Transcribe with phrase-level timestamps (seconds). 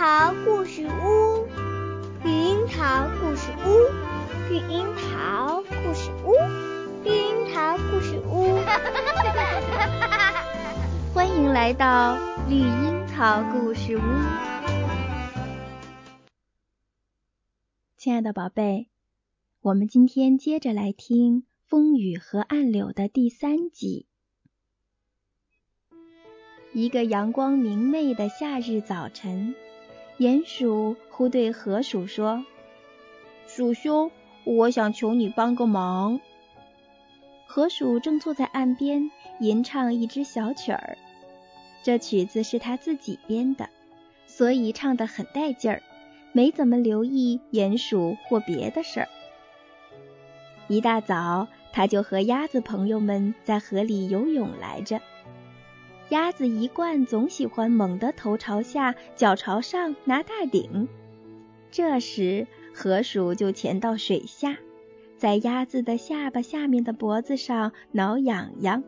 [0.00, 1.46] 桃故事屋，
[2.24, 3.68] 绿樱桃故事屋，
[4.48, 6.32] 绿樱桃故事屋，
[7.04, 8.56] 绿樱桃故事屋。
[11.12, 12.16] 欢迎来到
[12.48, 14.00] 绿樱桃故事屋，
[17.98, 18.88] 亲爱的宝贝，
[19.60, 24.06] 我们今天接着来听《风雨和暗柳》的第三集。
[26.72, 29.54] 一个阳光明媚的夏日早晨，
[30.20, 32.44] 鼹鼠忽对河鼠说
[33.48, 34.10] ：“鼠兄，
[34.44, 36.20] 我想求你帮个忙。”
[37.48, 40.98] 河鼠正坐在岸边吟唱一支小曲儿，
[41.82, 43.70] 这曲子是他自己编的，
[44.26, 45.82] 所以唱得很带劲儿，
[46.32, 49.08] 没怎么留意鼹鼠或别的事儿。
[50.68, 55.00] 一大早，他就和鸭子朋友们在河里游泳来着。
[56.10, 60.88] 鸭子一贯总喜欢猛地头朝下，脚朝上拿大顶。
[61.70, 64.56] 这时，河鼠就潜到水下，
[65.16, 68.82] 在鸭子的下巴下面的脖子上挠痒痒，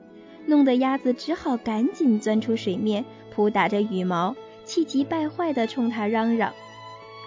[0.47, 4.35] 弄得鸭子只好赶紧钻出水面，扑打着羽毛，
[4.65, 6.53] 气急败坏地冲它嚷嚷：“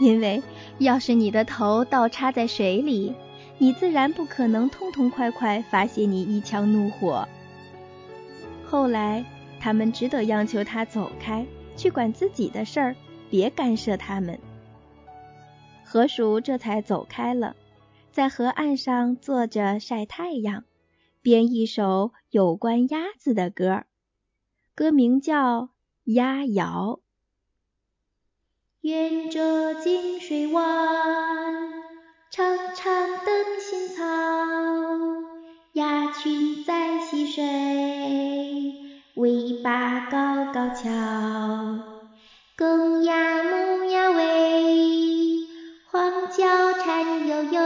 [0.01, 0.43] 因为
[0.77, 3.15] 要是你的头倒插在水里，
[3.59, 7.25] 你自然不可能痛痛快快发泄你一腔怒火。”
[8.67, 9.23] 后来。
[9.65, 11.43] 他们只得央求他走开，
[11.75, 12.95] 去管自己的事儿，
[13.31, 14.39] 别干涉他们。
[15.83, 17.55] 河鼠这才走开了，
[18.11, 20.65] 在河岸上坐着晒太阳，
[21.23, 23.85] 编一首有关鸭子的歌，
[24.75, 25.61] 歌名叫
[26.03, 26.99] 《鸭谣》。
[28.81, 30.63] 沿着金水湾，
[32.29, 34.03] 长长灯芯草，
[35.73, 38.84] 鸭群在戏水。
[39.15, 40.89] 尾巴高高翘，
[42.57, 45.39] 公鸭母鸭喂，
[45.89, 46.43] 黄脚
[46.83, 47.61] 颤悠悠，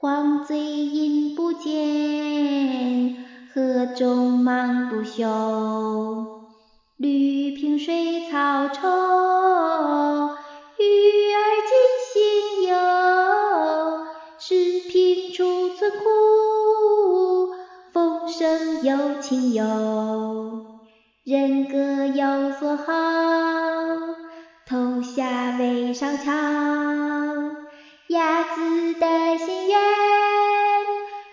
[0.00, 3.24] 黄嘴音不见，
[3.54, 6.42] 河中忙不休。
[6.96, 9.13] 绿萍水草稠，
[18.84, 19.64] 有情有，
[21.24, 22.92] 人各有所好。
[24.66, 26.30] 头下尾上翘，
[28.08, 29.78] 鸭子的心愿，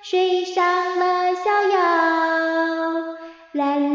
[0.02, 3.18] 水上乐逍遥。
[3.52, 3.91] 蓝蓝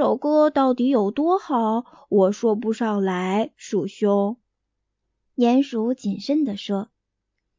[0.00, 2.06] 首歌到底有多好？
[2.08, 4.38] 我说不上来，鼠兄。
[5.36, 6.88] 鼹鼠谨慎地说：“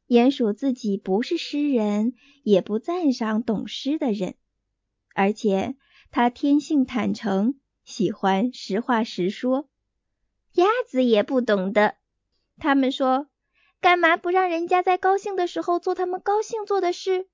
[0.09, 4.34] 鼹鼠自己不是诗人，也不赞赏懂诗的人，
[5.13, 5.75] 而且
[6.09, 9.69] 他天性坦诚，喜欢实话实说。
[10.53, 11.94] 鸭子也不懂得。
[12.58, 13.28] 他们说，
[13.81, 17.28] 干嘛不让人家在高兴的时候做他们高兴做的事？”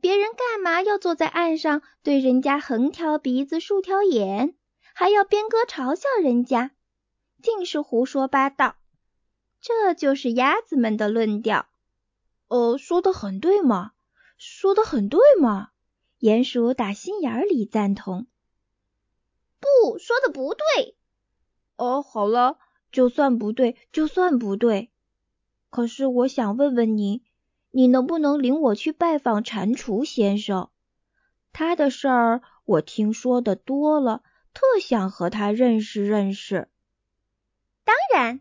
[0.00, 4.54] 别人干嘛要坐在岸上对人家横挑鼻子竖挑眼，
[4.94, 6.70] 还要编歌嘲笑人家，
[7.42, 8.76] 尽是胡说八道。
[9.60, 11.66] 这就是鸭子们的论调。
[12.46, 13.92] 呃，说的很对嘛，
[14.36, 15.70] 说的很对嘛。
[16.20, 18.26] 鼹鼠打心眼里赞同。
[19.60, 20.96] 不说的不对。
[21.76, 22.58] 哦，好了，
[22.92, 24.90] 就算不对，就算不对。
[25.70, 27.22] 可是我想问问你。
[27.70, 30.70] 你能不能领我去拜访蟾蜍先生？
[31.52, 34.22] 他的事儿我听说的多了，
[34.54, 36.68] 特想和他认识认识。
[37.84, 38.40] 当然，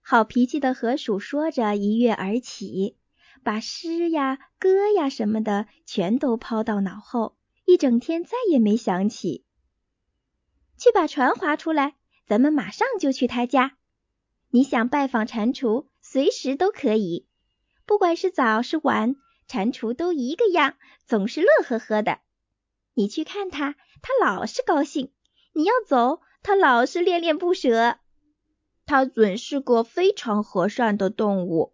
[0.00, 2.96] 好脾气的河鼠说着一跃而起，
[3.42, 7.36] 把诗呀、歌呀什么的全都抛到脑后，
[7.66, 9.44] 一整天再也没想起。
[10.76, 11.94] 去把船划出来，
[12.26, 13.76] 咱们马上就去他家。
[14.50, 17.26] 你想拜访蟾蜍，随时都可以。
[17.84, 19.16] 不管是早是晚，
[19.48, 20.74] 蟾蜍都一个样，
[21.06, 22.20] 总是乐呵呵的。
[22.94, 25.10] 你去看它，它老是高兴；
[25.52, 27.98] 你要走，它老是恋恋不舍。
[28.86, 31.72] 它准是个非常和善的动物。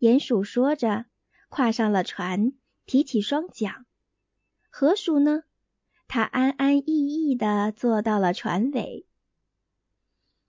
[0.00, 1.06] 鼹鼠说着，
[1.48, 2.52] 跨上了船，
[2.86, 3.86] 提起双桨。
[4.70, 5.44] 河鼠呢？
[6.08, 9.06] 它安安逸逸地坐到了船尾。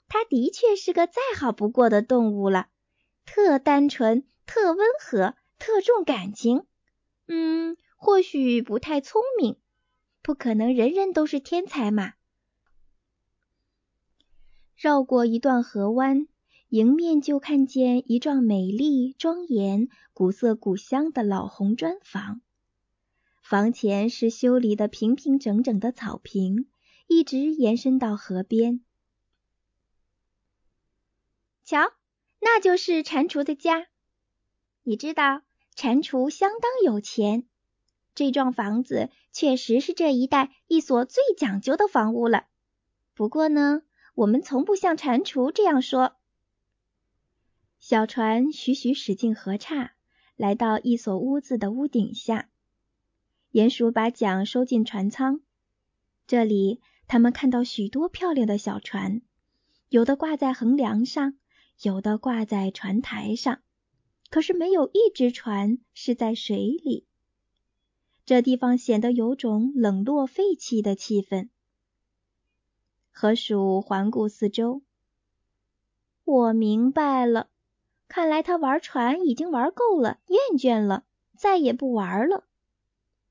[0.08, 2.68] 它的确是个再好不过的动物了，
[3.26, 4.26] 特单纯。
[4.50, 6.64] 特温和，特重感情，
[7.28, 9.58] 嗯，或许不太聪明，
[10.24, 12.14] 不可能人人都是天才嘛。
[14.76, 16.28] 绕过一段河湾，
[16.70, 22.42] 迎面就看见一幢美丽庄严、古色古香的老红砖房。
[23.44, 26.68] 房前是修理的平平整整的草坪，
[27.06, 28.82] 一直延伸到河边。
[31.64, 31.94] 瞧，
[32.40, 33.86] 那就是蟾蜍的家。
[34.90, 35.44] 你知道，
[35.76, 37.44] 蟾蜍相当有钱。
[38.16, 42.48] 这幢房子确实是这一带一所最讲究的房屋了。
[43.14, 43.84] 不过呢，
[44.16, 46.16] 我们从不像蟾蜍这样说。
[47.80, 49.92] 小船徐徐驶进河岔，
[50.36, 52.50] 来到一所屋子的屋顶下。
[53.52, 55.42] 鼹鼠把桨收进船舱，
[56.26, 59.22] 这里他们看到许多漂亮的小船，
[59.90, 61.38] 有的挂在横梁上，
[61.80, 63.62] 有的挂在船台上，
[64.30, 67.06] 可是没有一只船是在水里。
[68.26, 71.50] 这地方显得有种冷落废弃的气氛。
[73.12, 74.82] 河鼠环顾四周，
[76.24, 77.50] 我明白了，
[78.08, 81.04] 看来他玩船已经玩够了，厌倦了，
[81.36, 82.46] 再也不玩了。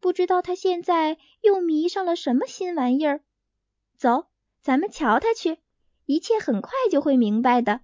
[0.00, 3.22] 不知道他现在又迷上了什么新玩意儿。
[3.96, 4.26] 走，
[4.60, 5.58] 咱们瞧他去，
[6.06, 7.80] 一切很快就会明白的。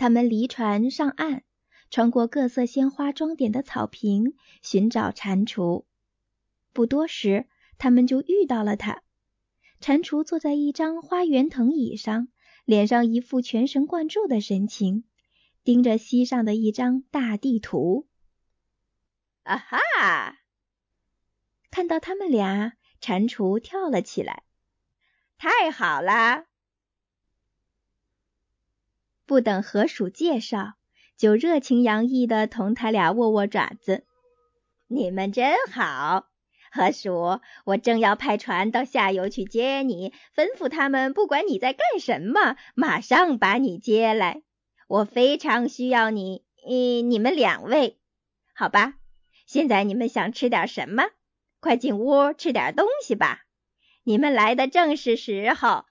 [0.00, 1.42] 他们离船上岸，
[1.90, 5.84] 穿过各色鲜花装点的草坪，寻找蟾蜍。
[6.72, 9.02] 不多时，他们就遇到了他。
[9.78, 12.28] 蟾蜍坐在一张花园藤椅上，
[12.64, 15.04] 脸上一副全神贯注的神情，
[15.64, 18.08] 盯着溪上的一张大地图。
[19.42, 20.38] 啊哈！
[21.70, 24.44] 看到他们俩，蟾蜍跳了起来。
[25.36, 26.46] 太好了！
[29.30, 30.72] 不等河鼠介绍，
[31.16, 34.04] 就热情洋溢的同他俩握握爪子。
[34.88, 36.26] 你们真好，
[36.72, 44.42] 河鼠，我正要派船到下游去接你，吩咐他们，不管你在干什么，马上把你接来。
[44.88, 48.00] 我非常需要你，嗯，你们两位，
[48.52, 48.94] 好吧？
[49.46, 51.04] 现在你们想吃点什么？
[51.60, 53.42] 快进屋吃点东西吧。
[54.02, 55.84] 你们来的正是时候。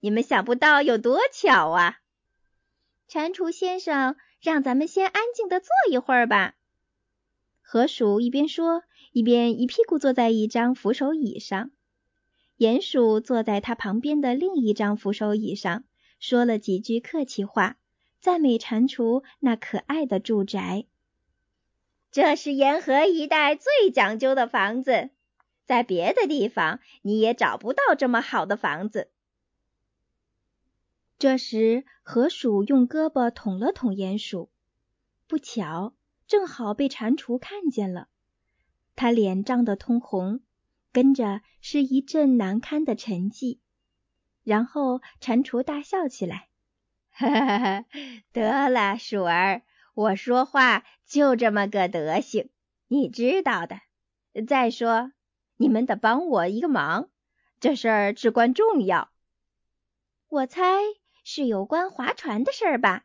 [0.00, 2.00] 你们想不到有多巧啊！
[3.08, 6.54] 蟾蜍先生，让咱们先安静的坐一会儿吧。
[7.62, 8.82] 河鼠一边说，
[9.12, 11.70] 一边一屁股坐在一张扶手椅上。
[12.58, 15.84] 鼹鼠坐在他旁边的另一张扶手椅上，
[16.18, 17.76] 说了几句客气话，
[18.20, 20.86] 赞美蟾蜍那可爱的住宅。
[22.10, 25.10] 这是沿河一带最讲究的房子，
[25.66, 29.10] 在别的地方你也找不到这么好的房子。
[31.18, 34.50] 这时，河鼠用胳膊捅了捅鼹鼠，
[35.26, 35.94] 不巧，
[36.26, 38.08] 正好被蟾蜍看见了，
[38.94, 40.40] 他脸涨得通红，
[40.92, 43.60] 跟着是一阵难堪的沉寂。
[44.44, 46.48] 然后，蟾蜍大笑起来
[47.10, 47.84] ：“哈哈哈，
[48.32, 49.62] 得了，鼠儿。”
[49.96, 52.50] 我说话就这么个德行，
[52.88, 53.80] 你知道的。
[54.46, 55.12] 再说，
[55.56, 57.08] 你们得帮我一个忙，
[57.58, 59.10] 这事儿至关重要。
[60.28, 60.82] 我猜
[61.28, 63.02] 是有关划船的事儿吧？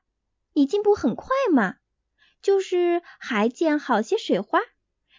[0.53, 1.77] 你进步很快嘛，
[2.44, 4.62] 就是还见好些水花。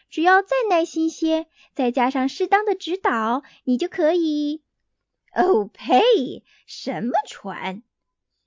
[0.09, 4.63] 只要再耐心些，再加上适当的指导，你就可以。
[5.35, 6.45] 哦呸！
[6.67, 7.83] 什么船？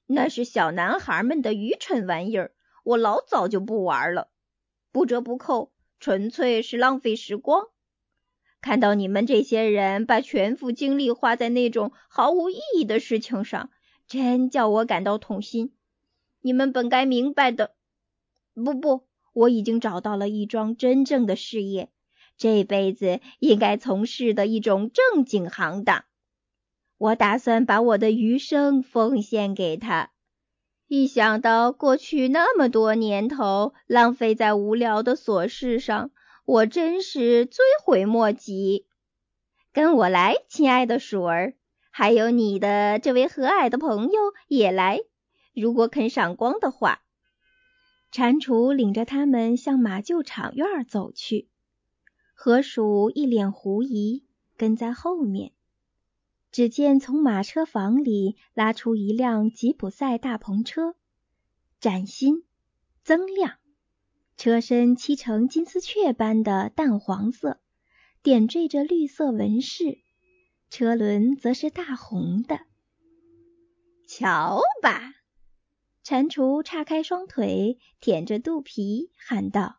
[0.06, 2.54] 那是小男孩们的愚蠢玩意儿。
[2.86, 4.30] 我老早就不玩了，
[4.94, 7.68] 不折不扣，纯粹是浪费时光。
[8.62, 13.70] 看到你们这些人把全副精力花在那种毫无意义的事情上，
[14.08, 15.74] 真叫我感到痛心。
[16.42, 17.74] 你们本该明白的。
[18.54, 21.90] 不不，我已经找到了一桩真正的事业，
[22.38, 26.06] 这辈子应该从事的一种正经行当。
[26.98, 30.12] 我打算把我的余生奉献给他。
[30.88, 36.12] 一想到过去那么多年头浪费在无聊的琐事上，
[36.46, 38.86] 我真是追悔莫及。
[39.74, 41.56] 跟我来，亲爱的鼠儿，
[41.98, 45.00] 还有你的这位和蔼的朋友也来，
[45.54, 47.02] 如果肯赏光的话。
[48.12, 51.48] 蟾蜍领着他们向马厩场院走去，
[52.34, 54.26] 河鼠一脸狐疑，
[54.58, 55.54] 跟在后面。
[56.52, 60.96] 只见从马车房里拉出一辆吉普赛大篷车，
[61.80, 62.44] 崭新
[63.06, 63.54] 锃亮，
[64.36, 67.62] 车身漆成金丝雀般的淡黄色，
[68.22, 70.00] 点缀着绿色纹饰，
[70.70, 72.60] 车轮则是大红的。
[74.08, 75.16] 瞧吧，
[76.04, 79.78] 蟾蜍叉开双腿，舔着肚皮喊道：“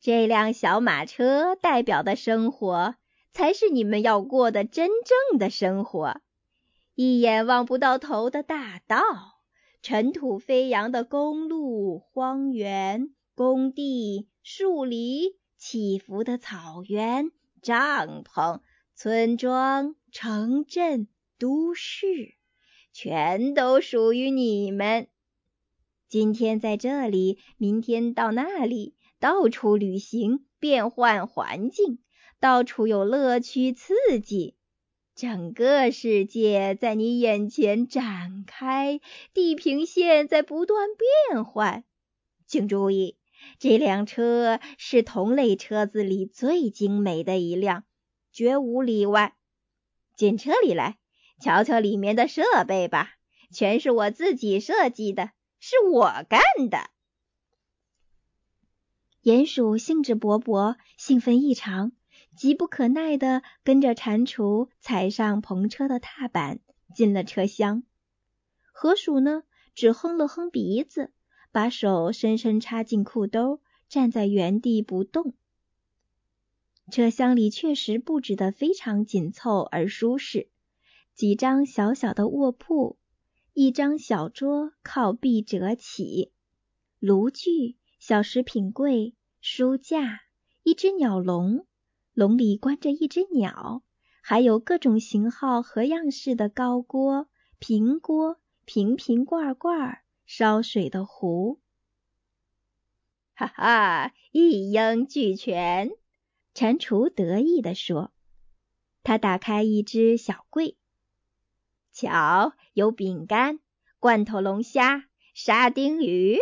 [0.00, 2.96] 这辆小马车代表的生活。”
[3.34, 4.88] 才是你们要过的真
[5.30, 6.20] 正的生活，
[6.94, 9.02] 一眼望不到头的大道，
[9.82, 18.60] 尘土飞扬的公路、荒原、工地、树篱、起伏的草原、帐篷、
[18.96, 22.36] 村庄、城镇、都市，
[22.92, 25.08] 全都属于你们。
[26.08, 31.98] 今天在这里，明天到那里，到处旅行，变换环境，
[32.38, 34.54] 到处有乐趣刺激。
[35.16, 39.00] 整个世界在你眼前展开，
[39.32, 40.86] 地平线在不断
[41.28, 41.82] 变换。
[42.46, 43.16] 请注意，
[43.58, 47.84] 这辆车是同类车子里最精美的一辆，
[48.34, 49.34] 绝无例外。
[50.14, 50.98] 进车里来，
[51.40, 53.14] 瞧瞧里面的设备吧，
[53.50, 56.90] 全是我自己设计的，是我干的。
[59.22, 61.92] 鼹鼠兴致勃勃，兴奋异常。
[62.36, 66.58] 急不可耐地跟着蟾蜍踩上篷车的踏板，
[66.92, 67.84] 进了车厢。
[68.72, 71.12] 河鼠呢，只哼了哼鼻子，
[71.52, 75.34] 把手深深插进裤兜，站在原地不动。
[76.90, 80.48] 车厢里确实布置得非常紧凑而舒适，
[81.14, 82.98] 几张小小的卧铺，
[83.52, 86.32] 一张小桌靠壁折起，
[86.98, 90.20] 炉具、小食品柜、书架，
[90.62, 91.66] 一只鸟笼。
[92.12, 93.82] 笼里关着一只鸟，
[94.22, 101.58] 还有各种型号和样式的高锅、平锅、瓶瓶罐罐、烧水的壶。
[103.34, 105.90] 哈哈，一应俱全！
[106.54, 108.12] 蟾蜍得意地说。
[109.02, 110.78] 他打开一只小柜，
[111.92, 113.60] 瞧，有饼干、
[113.98, 116.38] 罐头龙虾、沙丁鱼，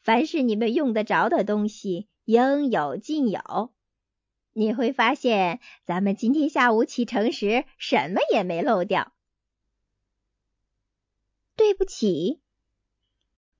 [0.00, 3.74] 凡是你们用得着的东西，应有尽有。
[4.54, 9.12] 你会发现，咱们今天下午启程时什么也没漏掉。
[11.54, 12.40] 对不起，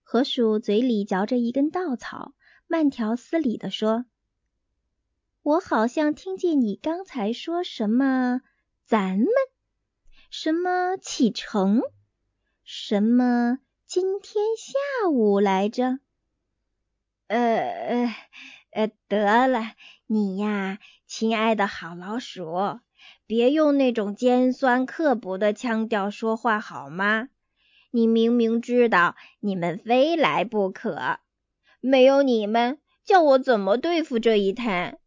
[0.03, 2.33] 河鼠嘴里嚼着一根稻草，
[2.67, 4.07] 慢条斯理地说
[5.43, 8.43] ：“我好像听见你刚才说什么
[8.85, 9.27] ‘咱们’，
[10.31, 11.81] 什么‘启程’，
[12.63, 15.99] 什么‘今天下午’来着？
[17.29, 18.15] 呃呃
[18.73, 19.73] 呃，得了。”
[20.07, 22.81] 你呀，亲爱的好老鼠，
[23.27, 27.29] 别用那种尖酸刻薄的腔调说话好吗？
[27.93, 31.19] 你明明知道你们非来不可，
[31.81, 34.99] 没有你们，叫我怎么对付这一摊？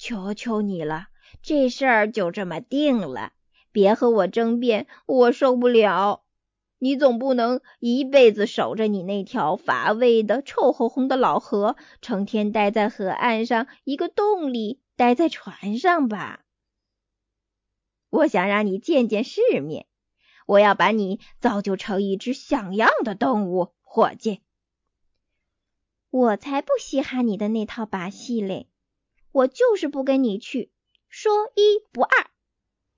[0.00, 1.08] 求求你了，
[1.42, 3.34] 这事儿就这么定了，
[3.70, 6.24] 别和我争辩，我受不了。
[6.78, 16.46] 你总不能一辈子守着你那条乏味的、臭烘烘的老河，成天待在河岸上一个洞里，待在船上吧？
[18.08, 19.84] 我想让你见见世面，
[20.46, 24.40] 我要把你造就成一只像样的动物，伙计。
[26.08, 28.69] 我才不稀罕你的那套把戏嘞！
[29.32, 30.70] 我就是不跟你去，
[31.08, 32.30] 说一不二，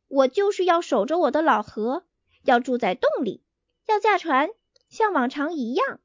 [0.09, 2.05] 我就是要守着我的老河，
[2.45, 3.43] 要住在洞里。
[3.87, 4.51] 要驾船，
[4.89, 6.01] 像往常一样，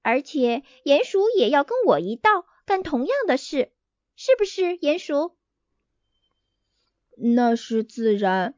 [0.00, 3.72] 而且鼹鼠也要跟我一道干同样的事，
[4.14, 5.36] 是不是，鼹鼠？
[7.16, 8.54] 那是自然，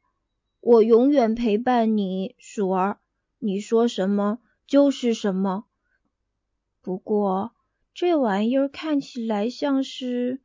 [0.60, 3.00] 我永远陪伴你，鼠儿。
[3.38, 5.64] 你说什么就是什么。
[6.80, 7.56] 不过
[7.92, 10.40] 这玩意儿看起来像是，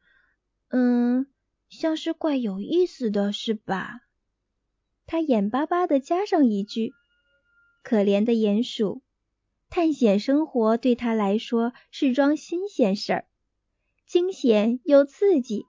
[0.70, 1.28] 嗯，
[1.70, 4.02] 像是怪有意思的是吧？
[5.06, 6.94] 他眼巴巴的加上一句。
[7.84, 9.02] 可怜的鼹鼠，
[9.70, 13.26] 探险生活对他来说是桩新鲜事儿，
[14.06, 15.66] 惊险又刺激。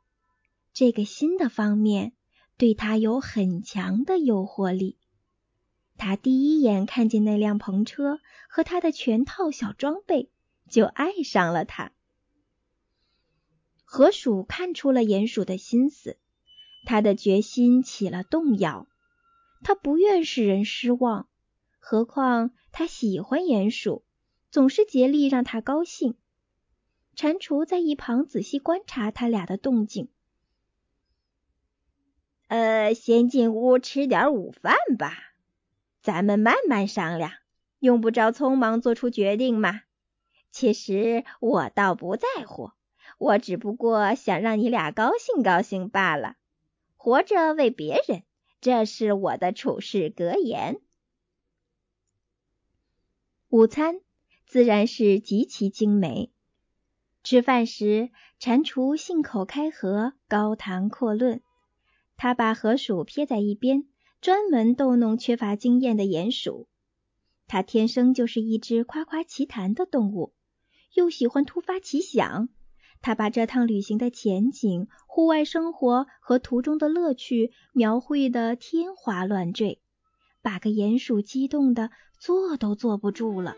[0.73, 2.15] 这个新的方面
[2.57, 4.99] 对他有很强的诱惑力。
[5.97, 10.31] 他第一眼看见那辆篷车和他的全套小装备，
[10.69, 11.93] 就爱上了它。
[13.91, 16.19] 河鼠看出了鼹鼠的心思，
[16.85, 18.87] 他的决心起了动摇。
[19.65, 21.27] 他不愿使人失望。
[21.79, 24.05] 何况他喜欢鼹鼠，
[24.51, 26.17] 总是竭力让他高兴。
[27.17, 30.11] 蟾蜍在一旁仔细观察他俩的动静。
[32.49, 35.15] 呃，先进屋吃点午饭吧，
[36.03, 37.33] 咱们慢慢商量，
[37.79, 39.81] 用不着匆忙做出决定嘛。
[40.51, 42.71] 其实我倒不在乎，
[43.19, 46.37] 我只不过想让你俩高兴高兴罢了。
[46.97, 48.23] 活着为别人，
[48.61, 50.81] 这是我的处世格言。
[53.49, 54.01] 午餐
[54.47, 56.31] 自然是极其精美。
[57.25, 61.43] 吃饭时，蟾蜍信口开河，高谈阔论。
[62.17, 63.89] 他把河鼠撇在一边，
[64.21, 66.69] 专门逗弄缺乏经验的鼹鼠。
[67.47, 70.33] 它天生就是一只夸夸其谈的动物，
[70.95, 72.49] 又喜欢突发奇想。
[73.01, 79.81] 他把这趟旅行的前景、户外生活和途中的乐趣描绘得天花乱坠，
[80.43, 83.57] 把个鼹鼠激动的坐都坐不住了。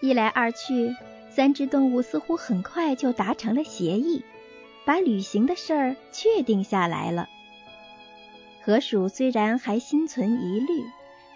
[0.00, 0.94] 一来二去，
[1.30, 4.24] 三只动物似乎很快就达成了协议，
[4.84, 7.28] 把旅行的事儿确定下来了。
[8.62, 10.84] 河鼠虽然还心存疑虑，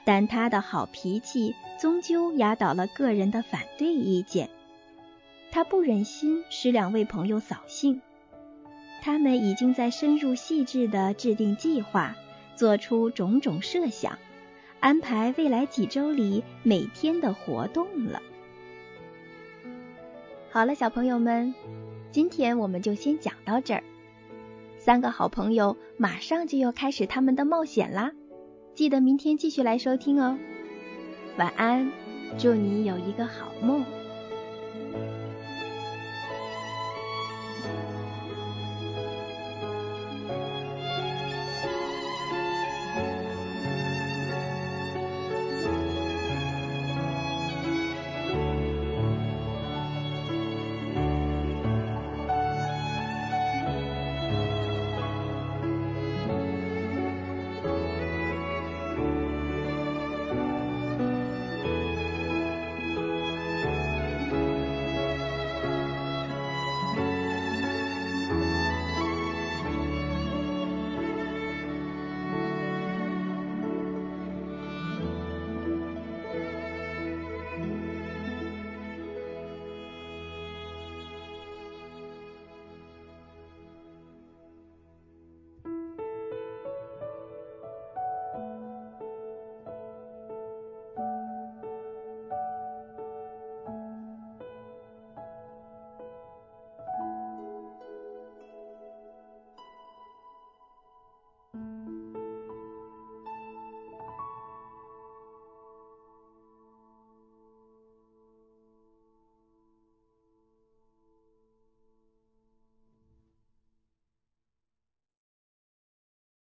[0.05, 4.51] 但他的好脾气终究压倒了个人的反对意见。
[5.55, 8.01] 他不忍心使两位朋友扫兴，
[9.01, 12.17] 他们已经在深入细致地制定计划，
[12.57, 14.19] 做出种种设想，
[14.81, 18.21] 安排未来几周里每天的活动了。
[20.51, 21.55] 好了，小朋友们，
[22.11, 23.85] 今天我们就先讲到这儿。
[24.81, 28.11] 三个好朋友马上就要开始他们的冒险啦，
[28.75, 30.37] 记得明天继续来收听哦。
[31.39, 31.93] 晚安，
[32.39, 33.85] 祝你有一个好梦。